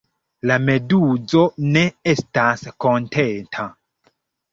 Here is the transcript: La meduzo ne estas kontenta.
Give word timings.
La 0.51 0.55
meduzo 0.67 1.43
ne 1.75 1.83
estas 2.13 2.63
kontenta. 2.87 3.67